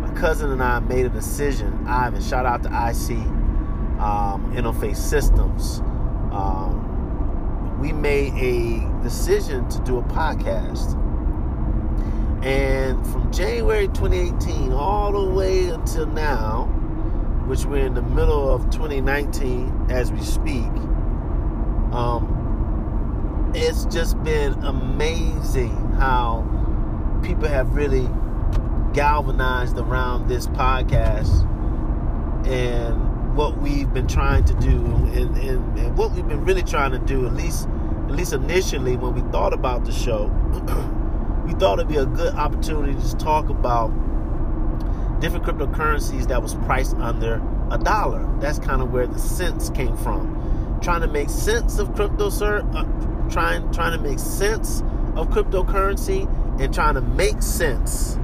my 0.00 0.12
cousin 0.14 0.50
and 0.50 0.62
I 0.62 0.78
made 0.78 1.04
a 1.04 1.10
decision. 1.10 1.84
Ivan, 1.86 2.22
shout 2.22 2.46
out 2.46 2.62
to 2.62 2.68
IC 2.68 3.18
um, 4.00 4.52
Interface 4.54 4.96
Systems. 4.96 5.80
Um, 6.32 6.79
we 7.80 7.92
made 7.92 8.34
a 8.34 9.02
decision 9.02 9.66
to 9.70 9.80
do 9.80 9.98
a 9.98 10.02
podcast. 10.02 10.96
And 12.44 13.04
from 13.06 13.32
January 13.32 13.88
2018 13.88 14.72
all 14.72 15.12
the 15.12 15.34
way 15.34 15.68
until 15.68 16.06
now, 16.06 16.66
which 17.46 17.64
we're 17.64 17.86
in 17.86 17.94
the 17.94 18.02
middle 18.02 18.50
of 18.50 18.68
2019 18.70 19.86
as 19.90 20.12
we 20.12 20.20
speak, 20.20 20.70
um, 21.92 23.52
it's 23.54 23.86
just 23.86 24.22
been 24.22 24.52
amazing 24.62 25.74
how 25.98 26.46
people 27.22 27.48
have 27.48 27.74
really 27.74 28.08
galvanized 28.92 29.78
around 29.78 30.28
this 30.28 30.46
podcast 30.48 31.46
and 32.46 33.09
what 33.34 33.58
we've 33.58 33.92
been 33.92 34.06
trying 34.06 34.44
to 34.44 34.54
do 34.54 34.68
and, 34.68 35.36
and, 35.36 35.78
and 35.78 35.96
what 35.96 36.12
we've 36.12 36.26
been 36.26 36.44
really 36.44 36.62
trying 36.62 36.92
to 36.92 36.98
do, 36.98 37.26
at 37.26 37.34
least 37.34 37.68
at 38.10 38.16
least 38.16 38.32
initially 38.32 38.96
when 38.96 39.14
we 39.14 39.20
thought 39.30 39.52
about 39.52 39.84
the 39.84 39.92
show, 39.92 40.26
we 41.46 41.52
thought 41.54 41.78
it'd 41.78 41.88
be 41.88 41.96
a 41.96 42.06
good 42.06 42.34
opportunity 42.34 43.00
to 43.00 43.16
talk 43.16 43.48
about 43.48 43.88
different 45.20 45.44
cryptocurrencies 45.44 46.26
that 46.26 46.42
was 46.42 46.54
priced 46.66 46.96
under 46.96 47.40
a 47.70 47.78
dollar. 47.78 48.28
That's 48.40 48.58
kind 48.58 48.82
of 48.82 48.92
where 48.92 49.06
the 49.06 49.18
cents 49.18 49.70
came 49.70 49.96
from. 49.98 50.78
Trying 50.82 51.02
to 51.02 51.08
make 51.08 51.30
sense 51.30 51.78
of 51.78 51.94
crypto, 51.94 52.30
sir. 52.30 52.66
Uh, 52.74 52.84
trying 53.30 53.70
trying 53.72 53.92
to 53.92 54.02
make 54.02 54.18
sense 54.18 54.80
of 55.14 55.28
cryptocurrency 55.28 56.28
and 56.60 56.74
trying 56.74 56.94
to 56.94 57.00
make 57.00 57.40
sense 57.42 58.16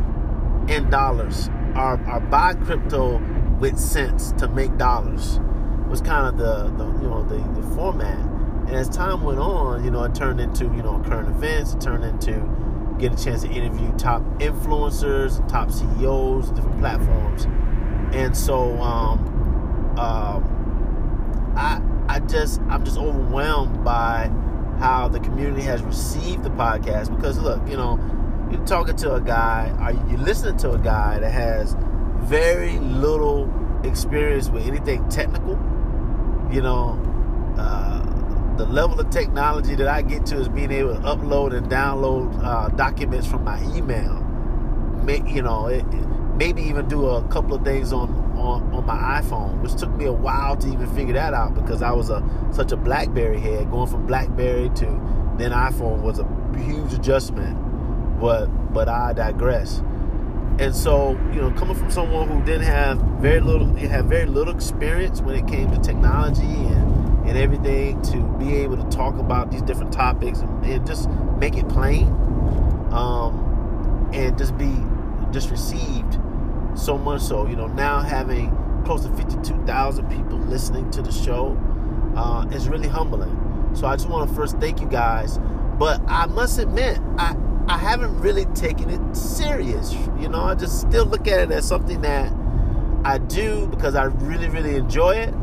in 0.68 0.90
dollars 0.90 1.48
Our, 1.74 1.94
or 2.10 2.20
buy 2.20 2.54
crypto 2.54 3.18
with 3.58 3.78
cents 3.78 4.32
to 4.32 4.48
make 4.48 4.76
dollars 4.76 5.40
was 5.88 6.00
kind 6.00 6.26
of 6.26 6.36
the, 6.36 6.70
the 6.76 6.86
you 7.00 7.08
know 7.08 7.22
the, 7.24 7.60
the 7.60 7.74
format. 7.74 8.18
And 8.66 8.74
as 8.74 8.88
time 8.88 9.22
went 9.22 9.38
on 9.38 9.84
you 9.84 9.90
know 9.90 10.02
it 10.04 10.14
turned 10.14 10.40
into 10.40 10.64
you 10.64 10.82
know 10.82 11.02
current 11.06 11.28
events. 11.28 11.74
It 11.74 11.80
turned 11.80 12.04
into 12.04 12.48
get 12.98 13.12
a 13.12 13.24
chance 13.24 13.42
to 13.42 13.50
interview 13.50 13.92
top 13.96 14.22
influencers 14.38 15.46
top 15.48 15.70
ceos 15.70 16.50
different 16.50 16.78
platforms. 16.80 17.44
And 18.12 18.36
so 18.36 18.80
um, 18.80 19.96
um, 19.98 21.54
i 21.56 21.80
i 22.08 22.20
just 22.20 22.60
i'm 22.68 22.84
just 22.84 22.98
overwhelmed 22.98 23.82
by 23.82 24.30
how 24.78 25.08
the 25.08 25.18
community 25.20 25.62
has 25.62 25.82
received 25.82 26.42
the 26.42 26.50
podcast 26.50 27.14
because 27.14 27.38
look 27.38 27.66
you 27.66 27.76
know 27.76 27.98
you're 28.50 28.64
talking 28.66 28.94
to 28.94 29.14
a 29.14 29.20
guy 29.20 29.74
or 29.80 29.92
you're 30.10 30.20
listening 30.20 30.56
to 30.56 30.70
a 30.72 30.78
guy 30.78 31.18
that 31.18 31.32
has 31.32 31.74
very 32.26 32.78
little 32.78 33.52
experience 33.84 34.48
with 34.48 34.66
anything 34.66 35.08
technical 35.08 35.52
you 36.50 36.60
know 36.60 36.98
uh, 37.58 38.56
the 38.56 38.66
level 38.66 38.98
of 38.98 39.08
technology 39.10 39.74
that 39.74 39.88
i 39.88 40.02
get 40.02 40.26
to 40.26 40.36
is 40.36 40.48
being 40.48 40.72
able 40.72 40.94
to 40.94 41.00
upload 41.02 41.56
and 41.56 41.68
download 41.68 42.36
uh, 42.44 42.68
documents 42.70 43.26
from 43.26 43.44
my 43.44 43.62
email 43.74 44.22
you 45.28 45.40
know 45.40 45.68
it, 45.68 45.84
maybe 46.36 46.62
even 46.62 46.88
do 46.88 47.06
a 47.06 47.22
couple 47.28 47.54
of 47.54 47.64
things 47.64 47.92
on, 47.92 48.08
on 48.36 48.74
on 48.74 48.84
my 48.84 49.20
iphone 49.20 49.60
which 49.62 49.74
took 49.76 49.90
me 49.92 50.06
a 50.06 50.12
while 50.12 50.56
to 50.56 50.66
even 50.72 50.86
figure 50.96 51.14
that 51.14 51.32
out 51.32 51.54
because 51.54 51.80
i 51.80 51.92
was 51.92 52.10
a 52.10 52.22
such 52.52 52.72
a 52.72 52.76
blackberry 52.76 53.38
head 53.38 53.70
going 53.70 53.86
from 53.86 54.04
blackberry 54.04 54.68
to 54.70 54.84
then 55.38 55.52
iphone 55.52 56.02
was 56.02 56.18
a 56.18 56.26
huge 56.58 56.92
adjustment 56.92 57.56
but 58.20 58.46
but 58.72 58.88
I 58.88 59.12
digress. 59.12 59.82
And 60.58 60.74
so, 60.74 61.10
you 61.34 61.40
know, 61.40 61.50
coming 61.52 61.76
from 61.76 61.90
someone 61.90 62.28
who 62.28 62.42
didn't 62.44 62.62
have 62.62 62.98
very 63.20 63.40
little, 63.40 63.66
had 63.74 64.06
very 64.06 64.24
little 64.26 64.54
experience 64.54 65.20
when 65.20 65.36
it 65.36 65.46
came 65.46 65.70
to 65.70 65.78
technology 65.78 66.42
and, 66.42 67.28
and 67.28 67.36
everything, 67.36 68.00
to 68.02 68.22
be 68.38 68.56
able 68.56 68.76
to 68.76 68.88
talk 68.88 69.18
about 69.18 69.50
these 69.50 69.62
different 69.62 69.92
topics 69.92 70.38
and, 70.38 70.64
and 70.64 70.86
just 70.86 71.10
make 71.38 71.58
it 71.58 71.68
plain, 71.68 72.06
um, 72.90 74.10
and 74.14 74.38
just 74.38 74.56
be 74.56 74.74
just 75.30 75.50
received 75.50 76.18
so 76.74 76.96
much 76.96 77.20
so, 77.20 77.46
you 77.46 77.56
know, 77.56 77.66
now 77.66 78.00
having 78.00 78.50
close 78.84 79.04
to 79.04 79.12
52,000 79.14 80.08
people 80.08 80.38
listening 80.38 80.90
to 80.90 81.02
the 81.02 81.12
show 81.12 81.56
uh, 82.16 82.46
is 82.52 82.68
really 82.68 82.88
humbling. 82.88 83.70
So 83.74 83.86
I 83.86 83.96
just 83.96 84.08
want 84.08 84.28
to 84.28 84.34
first 84.34 84.56
thank 84.58 84.80
you 84.80 84.86
guys. 84.86 85.38
But 85.78 86.00
I 86.06 86.26
must 86.26 86.58
admit, 86.58 86.98
I, 87.18 87.36
I 87.68 87.78
haven't 87.78 88.20
really 88.20 88.44
taken 88.46 88.90
it 88.90 89.16
serious. 89.16 89.92
You 90.20 90.28
know, 90.28 90.42
I 90.42 90.54
just 90.54 90.80
still 90.80 91.04
look 91.04 91.26
at 91.26 91.40
it 91.40 91.50
as 91.50 91.66
something 91.66 92.00
that 92.02 92.32
I 93.04 93.18
do 93.18 93.66
because 93.66 93.94
I 93.94 94.04
really, 94.04 94.48
really 94.48 94.76
enjoy 94.76 95.16
it. 95.16 95.34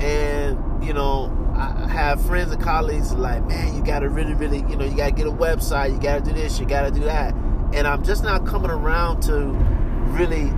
And, 0.00 0.84
you 0.84 0.92
know, 0.92 1.30
I 1.54 1.86
have 1.86 2.24
friends 2.26 2.50
and 2.50 2.60
colleagues 2.60 3.12
like, 3.12 3.46
man, 3.46 3.76
you 3.76 3.84
got 3.84 4.00
to 4.00 4.08
really, 4.08 4.34
really, 4.34 4.58
you 4.68 4.76
know, 4.76 4.84
you 4.84 4.96
got 4.96 5.06
to 5.06 5.12
get 5.12 5.26
a 5.26 5.32
website, 5.32 5.92
you 5.92 6.00
got 6.00 6.24
to 6.24 6.30
do 6.30 6.36
this, 6.36 6.58
you 6.58 6.66
got 6.66 6.82
to 6.82 6.90
do 6.90 7.04
that. 7.04 7.32
And 7.72 7.86
I'm 7.86 8.02
just 8.02 8.24
now 8.24 8.40
coming 8.40 8.70
around 8.70 9.20
to 9.22 9.46
really 10.12 10.50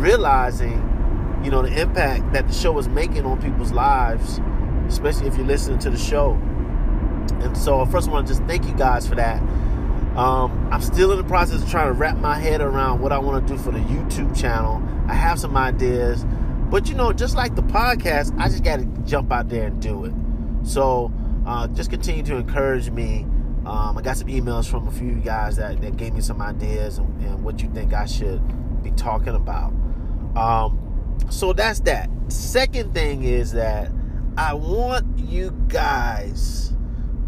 realizing, 0.00 0.78
you 1.44 1.50
know, 1.50 1.62
the 1.62 1.80
impact 1.80 2.32
that 2.34 2.46
the 2.46 2.54
show 2.54 2.78
is 2.78 2.88
making 2.88 3.24
on 3.24 3.42
people's 3.42 3.72
lives, 3.72 4.40
especially 4.86 5.26
if 5.26 5.36
you're 5.36 5.46
listening 5.46 5.80
to 5.80 5.90
the 5.90 5.98
show. 5.98 6.32
And 7.40 7.58
so, 7.58 7.84
first, 7.86 8.08
I 8.08 8.12
want 8.12 8.28
to 8.28 8.34
just 8.34 8.46
thank 8.46 8.64
you 8.64 8.74
guys 8.74 9.08
for 9.08 9.16
that. 9.16 9.42
Um, 10.16 10.68
I'm 10.70 10.82
still 10.82 11.10
in 11.12 11.18
the 11.18 11.24
process 11.24 11.62
of 11.62 11.70
trying 11.70 11.86
to 11.86 11.94
wrap 11.94 12.18
my 12.18 12.38
head 12.38 12.60
around 12.60 13.00
what 13.00 13.12
I 13.12 13.18
want 13.18 13.46
to 13.46 13.54
do 13.54 13.58
for 13.58 13.70
the 13.70 13.78
YouTube 13.78 14.38
channel. 14.38 14.82
I 15.08 15.14
have 15.14 15.40
some 15.40 15.56
ideas, 15.56 16.26
but 16.70 16.86
you 16.86 16.94
know, 16.94 17.14
just 17.14 17.34
like 17.34 17.54
the 17.54 17.62
podcast, 17.62 18.38
I 18.38 18.48
just 18.48 18.62
got 18.62 18.80
to 18.80 18.84
jump 19.06 19.32
out 19.32 19.48
there 19.48 19.68
and 19.68 19.80
do 19.80 20.04
it. 20.04 20.12
So 20.64 21.10
uh, 21.46 21.66
just 21.68 21.88
continue 21.88 22.22
to 22.24 22.36
encourage 22.36 22.90
me. 22.90 23.26
Um, 23.64 23.96
I 23.96 24.02
got 24.02 24.18
some 24.18 24.28
emails 24.28 24.68
from 24.68 24.86
a 24.86 24.90
few 24.90 25.14
guys 25.14 25.56
that, 25.56 25.80
that 25.80 25.96
gave 25.96 26.12
me 26.12 26.20
some 26.20 26.42
ideas 26.42 26.98
and, 26.98 27.22
and, 27.22 27.44
what 27.44 27.62
you 27.62 27.70
think 27.70 27.94
I 27.94 28.06
should 28.06 28.42
be 28.82 28.90
talking 28.90 29.34
about. 29.34 29.72
Um, 30.36 31.16
so 31.30 31.52
that's 31.52 31.80
that. 31.80 32.10
Second 32.28 32.92
thing 32.92 33.22
is 33.22 33.52
that 33.52 33.90
I 34.36 34.52
want 34.54 35.18
you 35.18 35.52
guys 35.68 36.74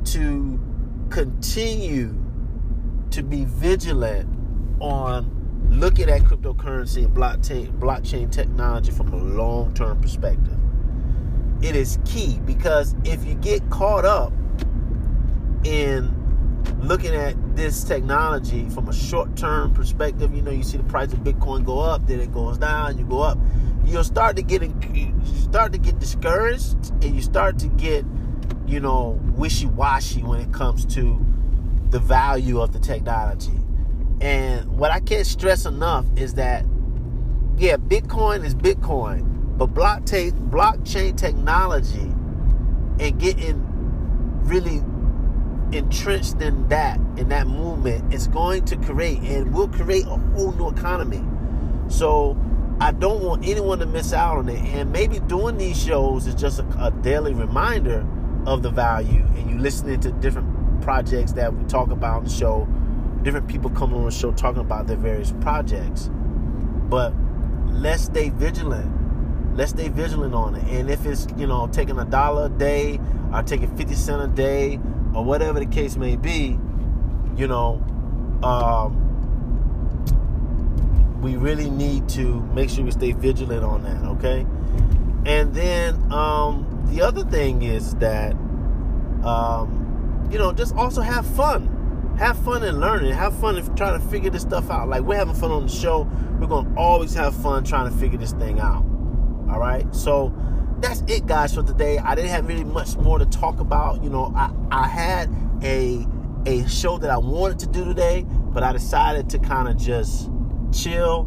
to 0.06 0.60
continue 1.08 2.23
to 3.14 3.22
be 3.22 3.44
vigilant 3.44 4.28
on 4.80 5.30
looking 5.70 6.10
at 6.10 6.22
cryptocurrency 6.22 7.04
and 7.04 7.14
blockchain 7.14 7.70
blockchain 7.78 8.30
technology 8.30 8.90
from 8.90 9.12
a 9.12 9.16
long-term 9.16 10.00
perspective. 10.00 10.58
It 11.62 11.76
is 11.76 12.00
key 12.04 12.40
because 12.44 12.96
if 13.04 13.24
you 13.24 13.34
get 13.34 13.70
caught 13.70 14.04
up 14.04 14.32
in 15.62 16.12
looking 16.80 17.14
at 17.14 17.36
this 17.54 17.84
technology 17.84 18.68
from 18.70 18.88
a 18.88 18.92
short-term 18.92 19.72
perspective, 19.74 20.34
you 20.34 20.42
know, 20.42 20.50
you 20.50 20.64
see 20.64 20.76
the 20.76 20.82
price 20.84 21.12
of 21.12 21.20
Bitcoin 21.20 21.64
go 21.64 21.78
up, 21.78 22.04
then 22.08 22.18
it 22.18 22.32
goes 22.32 22.58
down, 22.58 22.98
you 22.98 23.04
go 23.04 23.20
up, 23.20 23.38
you'll 23.84 24.02
start 24.02 24.34
to 24.36 24.42
get 24.42 24.60
you 24.62 25.14
start 25.40 25.70
to 25.70 25.78
get 25.78 26.00
discouraged 26.00 26.90
and 27.04 27.14
you 27.14 27.22
start 27.22 27.60
to 27.60 27.68
get, 27.68 28.04
you 28.66 28.80
know, 28.80 29.20
wishy-washy 29.36 30.24
when 30.24 30.40
it 30.40 30.52
comes 30.52 30.84
to 30.96 31.24
the 31.94 32.00
value 32.00 32.60
of 32.60 32.72
the 32.72 32.78
technology. 32.80 33.56
And 34.20 34.66
what 34.76 34.90
I 34.90 34.98
can't 34.98 35.24
stress 35.24 35.64
enough 35.64 36.04
is 36.16 36.34
that, 36.34 36.64
yeah, 37.56 37.76
Bitcoin 37.76 38.44
is 38.44 38.52
Bitcoin, 38.52 39.56
but 39.56 39.72
blockchain 39.72 40.32
blockchain 40.50 41.16
technology 41.16 42.12
and 42.98 43.20
getting 43.20 43.62
really 44.44 44.82
entrenched 45.70 46.40
in 46.40 46.68
that 46.68 46.98
in 47.16 47.28
that 47.28 47.46
movement 47.46 48.12
is 48.12 48.26
going 48.26 48.64
to 48.64 48.76
create 48.78 49.20
and 49.20 49.54
will 49.54 49.68
create 49.68 50.04
a 50.06 50.16
whole 50.16 50.50
new 50.50 50.70
economy. 50.70 51.22
So 51.86 52.36
I 52.80 52.90
don't 52.90 53.22
want 53.22 53.46
anyone 53.46 53.78
to 53.78 53.86
miss 53.86 54.12
out 54.12 54.38
on 54.38 54.48
it. 54.48 54.58
And 54.58 54.90
maybe 54.90 55.20
doing 55.20 55.58
these 55.58 55.80
shows 55.80 56.26
is 56.26 56.34
just 56.34 56.58
a, 56.58 56.66
a 56.86 56.90
daily 56.90 57.34
reminder 57.34 58.04
of 58.46 58.64
the 58.64 58.70
value, 58.70 59.24
and 59.36 59.48
you 59.48 59.58
listening 59.58 60.00
to 60.00 60.10
different 60.10 60.53
projects 60.82 61.32
that 61.32 61.54
we 61.54 61.64
talk 61.64 61.90
about 61.90 62.18
on 62.18 62.24
the 62.24 62.30
show. 62.30 62.68
Different 63.22 63.48
people 63.48 63.70
come 63.70 63.94
on 63.94 64.04
the 64.04 64.10
show 64.10 64.32
talking 64.32 64.60
about 64.60 64.86
their 64.86 64.96
various 64.96 65.32
projects. 65.40 66.10
But 66.88 67.12
let's 67.66 68.04
stay 68.04 68.30
vigilant. 68.30 69.56
Let's 69.56 69.70
stay 69.70 69.88
vigilant 69.88 70.34
on 70.34 70.56
it. 70.56 70.64
And 70.64 70.90
if 70.90 71.06
it's, 71.06 71.26
you 71.36 71.46
know, 71.46 71.68
taking 71.68 71.98
a 71.98 72.04
dollar 72.04 72.46
a 72.46 72.48
day 72.48 73.00
or 73.32 73.42
taking 73.42 73.74
50 73.76 73.94
cent 73.94 74.22
a 74.22 74.28
day 74.28 74.80
or 75.14 75.24
whatever 75.24 75.60
the 75.60 75.66
case 75.66 75.96
may 75.96 76.16
be, 76.16 76.58
you 77.36 77.46
know, 77.46 77.82
um, 78.42 79.00
we 81.22 81.36
really 81.36 81.70
need 81.70 82.08
to 82.10 82.40
make 82.52 82.68
sure 82.68 82.84
we 82.84 82.90
stay 82.90 83.12
vigilant 83.12 83.64
on 83.64 83.82
that, 83.84 84.04
okay? 84.04 84.46
And 85.24 85.54
then 85.54 86.12
um, 86.12 86.86
the 86.90 87.00
other 87.00 87.24
thing 87.24 87.62
is 87.62 87.94
that 87.96 88.32
um, 89.24 89.83
you 90.30 90.38
know, 90.38 90.52
just 90.52 90.74
also 90.74 91.00
have 91.00 91.26
fun. 91.26 91.70
Have 92.18 92.38
fun 92.44 92.62
and 92.62 92.80
learning. 92.80 93.12
Have 93.12 93.36
fun 93.38 93.56
and 93.56 93.76
trying 93.76 94.00
to 94.00 94.06
figure 94.08 94.30
this 94.30 94.42
stuff 94.42 94.70
out. 94.70 94.88
Like 94.88 95.02
we're 95.02 95.16
having 95.16 95.34
fun 95.34 95.50
on 95.50 95.66
the 95.66 95.72
show. 95.72 96.08
We're 96.38 96.46
gonna 96.46 96.72
always 96.76 97.14
have 97.14 97.34
fun 97.34 97.64
trying 97.64 97.90
to 97.90 97.96
figure 97.98 98.18
this 98.18 98.32
thing 98.32 98.60
out. 98.60 98.84
All 99.50 99.58
right. 99.58 99.92
So 99.94 100.34
that's 100.80 101.02
it, 101.08 101.26
guys, 101.26 101.54
for 101.54 101.62
today. 101.62 101.98
I 101.98 102.14
didn't 102.14 102.30
have 102.30 102.46
really 102.46 102.64
much 102.64 102.96
more 102.96 103.18
to 103.18 103.26
talk 103.26 103.60
about. 103.60 104.02
You 104.02 104.10
know, 104.10 104.32
I, 104.36 104.50
I 104.70 104.88
had 104.88 105.30
a 105.62 106.06
a 106.46 106.66
show 106.68 106.98
that 106.98 107.10
I 107.10 107.16
wanted 107.16 107.58
to 107.60 107.66
do 107.66 107.84
today, 107.84 108.24
but 108.28 108.62
I 108.62 108.72
decided 108.72 109.30
to 109.30 109.38
kind 109.38 109.68
of 109.68 109.76
just 109.76 110.30
chill 110.72 111.24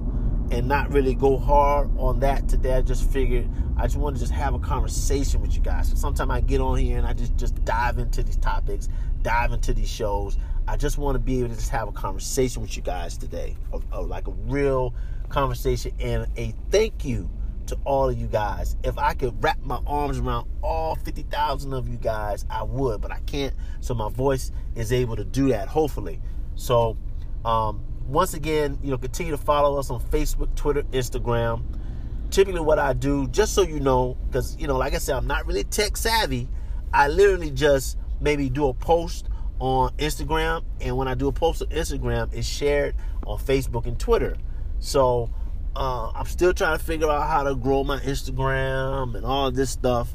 and 0.52 0.68
not 0.68 0.92
really 0.92 1.14
go 1.14 1.38
hard 1.38 1.90
on 1.98 2.20
that 2.22 2.48
today. 2.48 2.76
I 2.76 2.82
just 2.82 3.10
figured 3.10 3.50
I 3.78 3.84
just 3.84 3.98
want 3.98 4.16
to 4.16 4.20
just 4.20 4.34
have 4.34 4.54
a 4.54 4.60
conversation 4.60 5.42
with 5.42 5.56
you 5.56 5.62
guys. 5.62 5.92
Sometimes 6.00 6.32
I 6.32 6.42
get 6.42 6.62
on 6.62 6.78
here 6.78 6.98
and 6.98 7.06
I 7.06 7.14
just 7.14 7.36
just 7.38 7.64
dive 7.66 7.98
into 7.98 8.24
these 8.24 8.38
topics, 8.38 8.90
dive 9.22 9.52
into 9.52 9.74
these 9.74 9.90
shows. 9.90 10.38
I 10.68 10.78
just 10.78 10.98
want 10.98 11.16
to 11.16 11.20
be 11.20 11.40
able 11.40 11.50
to 11.50 11.56
just 11.56 11.70
have 11.70 11.88
a 11.88 11.94
conversation 11.94 12.62
with 12.62 12.76
you 12.76 12.84
guys 12.84 13.18
today, 13.18 13.56
of 13.72 14.08
like 14.08 14.28
a 14.28 14.32
real 14.32 14.94
conversation 15.30 15.94
and 16.00 16.28
a 16.38 16.54
thank 16.72 17.06
you 17.06 17.30
to 17.68 17.78
all 17.86 18.10
of 18.10 18.18
you 18.18 18.28
guys. 18.28 18.76
If 18.84 18.98
I 18.98 19.14
could 19.14 19.42
wrap 19.44 19.60
my 19.62 19.80
arms 19.86 20.20
around 20.20 20.50
all 20.62 20.96
50,000 20.96 21.74
of 21.74 21.88
you 21.88 21.98
guys, 21.98 22.46
I 22.50 22.64
would, 22.64 23.02
but 23.02 23.12
I 23.12 23.20
can't. 23.20 23.54
So 23.82 23.94
my 23.94 24.10
voice 24.10 24.52
is 24.76 24.92
able 24.92 25.16
to 25.18 25.24
do 25.24 25.50
that, 25.50 25.68
hopefully. 25.68 26.22
So, 26.56 26.98
um, 27.46 27.84
once 28.08 28.34
again, 28.34 28.80
you 28.82 28.92
know, 28.92 28.98
continue 28.98 29.32
to 29.32 29.38
follow 29.38 29.78
us 29.78 29.90
on 29.90 30.02
Facebook, 30.02 30.54
Twitter, 30.56 30.84
Instagram. 30.84 31.64
Typically, 32.30 32.62
what 32.62 32.80
I 32.80 32.94
do, 32.94 33.28
just 33.28 33.54
so 33.54 33.62
you 33.62 33.80
know, 33.80 34.18
because, 34.28 34.58
you 34.58 34.68
know, 34.68 34.78
like 34.78 34.94
I 34.94 34.98
said, 34.98 35.16
I'm 35.16 35.28
not 35.28 35.46
really 35.46 35.64
tech 35.64 35.96
savvy. 35.98 36.50
I 36.94 37.08
literally 37.08 37.52
just 37.52 37.98
maybe 38.20 38.50
do 38.50 38.68
a 38.68 38.74
post 38.74 39.28
on 39.60 39.92
Instagram, 39.98 40.64
and 40.82 40.96
when 40.98 41.08
I 41.08 41.16
do 41.16 41.28
a 41.28 41.32
post 41.32 41.62
on 41.62 41.70
Instagram, 41.70 42.34
it's 42.34 42.48
shared 42.48 42.96
on 43.26 43.40
Facebook 43.40 43.86
and 43.86 44.00
Twitter. 44.00 44.38
So 44.80 45.30
uh, 45.76 46.12
I'm 46.14 46.26
still 46.26 46.54
trying 46.54 46.78
to 46.78 46.84
figure 46.84 47.10
out 47.10 47.28
how 47.28 47.44
to 47.44 47.56
grow 47.56 47.84
my 47.84 48.00
Instagram 48.00 49.16
and 49.16 49.26
all 49.26 49.52
this 49.52 49.70
stuff. 49.70 50.14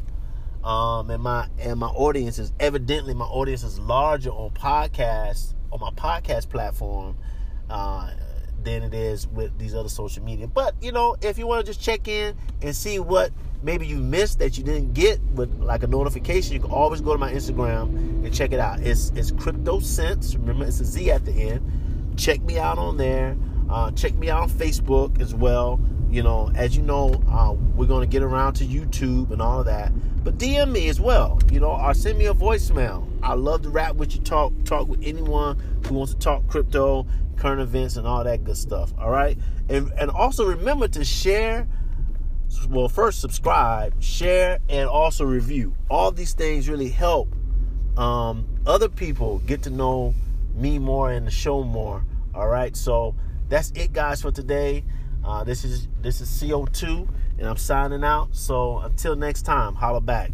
Um, 0.64 1.10
and 1.10 1.22
my 1.22 1.48
and 1.58 1.80
my 1.80 1.88
audience 1.88 2.38
is 2.38 2.52
evidently 2.60 3.14
my 3.14 3.24
audience 3.24 3.64
is 3.64 3.80
larger 3.80 4.30
on 4.30 4.50
podcasts 4.50 5.54
on 5.72 5.80
my 5.80 5.90
podcast 5.90 6.50
platform 6.50 7.16
uh, 7.72 8.10
than 8.62 8.82
it 8.82 8.94
is 8.94 9.26
with 9.26 9.58
these 9.58 9.74
other 9.74 9.88
social 9.88 10.22
media. 10.22 10.46
But 10.46 10.74
you 10.80 10.92
know, 10.92 11.16
if 11.22 11.38
you 11.38 11.46
want 11.46 11.64
to 11.64 11.72
just 11.72 11.82
check 11.82 12.06
in 12.06 12.36
and 12.60 12.76
see 12.76 12.98
what 12.98 13.32
maybe 13.62 13.86
you 13.86 13.96
missed 13.96 14.38
that 14.38 14.58
you 14.58 14.62
didn't 14.62 14.92
get 14.92 15.20
with 15.34 15.52
like 15.58 15.82
a 15.82 15.86
notification, 15.86 16.54
you 16.54 16.60
can 16.60 16.70
always 16.70 17.00
go 17.00 17.12
to 17.12 17.18
my 17.18 17.32
Instagram 17.32 17.84
and 18.24 18.32
check 18.32 18.52
it 18.52 18.60
out. 18.60 18.80
It's 18.80 19.10
it's 19.10 19.30
Crypto 19.32 19.80
Sense. 19.80 20.36
Remember, 20.36 20.66
it's 20.66 20.80
a 20.80 20.84
Z 20.84 21.10
at 21.10 21.24
the 21.24 21.32
end. 21.32 22.14
Check 22.16 22.42
me 22.42 22.58
out 22.58 22.78
on 22.78 22.98
there. 22.98 23.36
Uh, 23.70 23.90
check 23.92 24.14
me 24.14 24.28
out 24.28 24.42
on 24.42 24.50
Facebook 24.50 25.20
as 25.20 25.34
well. 25.34 25.80
You 26.10 26.22
know, 26.22 26.52
as 26.54 26.76
you 26.76 26.82
know, 26.82 27.22
uh, 27.30 27.54
we're 27.74 27.86
to 27.86 28.06
get 28.06 28.22
around 28.22 28.52
to 28.54 28.64
YouTube 28.64 29.30
and 29.30 29.40
all 29.40 29.60
of 29.60 29.66
that. 29.66 29.92
But 30.22 30.36
DM 30.36 30.70
me 30.70 30.88
as 30.88 31.00
well. 31.00 31.40
You 31.50 31.58
know, 31.58 31.72
or 31.72 31.94
send 31.94 32.18
me 32.18 32.26
a 32.26 32.34
voicemail. 32.34 33.08
I 33.22 33.32
love 33.32 33.62
to 33.62 33.70
rap 33.70 33.96
with 33.96 34.14
you, 34.14 34.20
talk 34.20 34.52
talk 34.64 34.88
with 34.88 35.00
anyone 35.02 35.56
who 35.92 35.98
wants 35.98 36.14
to 36.14 36.18
talk 36.18 36.46
crypto, 36.48 37.06
current 37.36 37.60
events, 37.60 37.96
and 37.96 38.06
all 38.06 38.24
that 38.24 38.44
good 38.44 38.56
stuff. 38.56 38.92
All 38.98 39.10
right, 39.10 39.38
and 39.68 39.92
and 39.98 40.10
also 40.10 40.46
remember 40.46 40.88
to 40.88 41.04
share. 41.04 41.68
Well, 42.68 42.88
first 42.88 43.20
subscribe, 43.20 44.02
share, 44.02 44.58
and 44.68 44.86
also 44.86 45.24
review. 45.24 45.74
All 45.88 46.12
these 46.12 46.34
things 46.34 46.68
really 46.68 46.90
help 46.90 47.34
um, 47.96 48.46
other 48.66 48.88
people 48.88 49.38
get 49.40 49.62
to 49.64 49.70
know 49.70 50.14
me 50.54 50.78
more 50.78 51.10
and 51.10 51.26
the 51.26 51.30
show 51.30 51.62
more. 51.62 52.04
All 52.34 52.48
right, 52.48 52.74
so 52.76 53.14
that's 53.48 53.70
it, 53.72 53.92
guys, 53.92 54.22
for 54.22 54.32
today. 54.32 54.84
Uh, 55.24 55.44
this 55.44 55.64
is 55.64 55.88
this 56.00 56.20
is 56.20 56.28
CO2, 56.28 57.08
and 57.38 57.46
I'm 57.46 57.56
signing 57.56 58.02
out. 58.02 58.34
So 58.34 58.78
until 58.78 59.14
next 59.14 59.42
time, 59.42 59.74
holla 59.74 60.00
back. 60.00 60.32